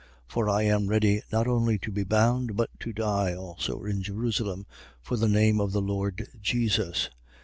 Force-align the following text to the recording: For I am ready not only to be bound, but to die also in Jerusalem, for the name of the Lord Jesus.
For 0.27 0.49
I 0.49 0.63
am 0.63 0.87
ready 0.87 1.21
not 1.31 1.45
only 1.45 1.77
to 1.77 1.91
be 1.91 2.03
bound, 2.03 2.55
but 2.57 2.71
to 2.79 2.91
die 2.91 3.35
also 3.35 3.83
in 3.83 4.01
Jerusalem, 4.01 4.65
for 4.99 5.15
the 5.15 5.29
name 5.29 5.61
of 5.61 5.73
the 5.73 5.79
Lord 5.81 6.27
Jesus. 6.41 7.11